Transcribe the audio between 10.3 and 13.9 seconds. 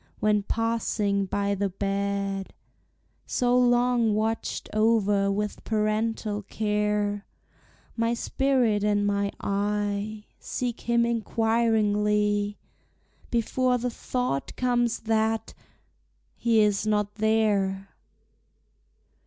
Seek him inquiringly, Before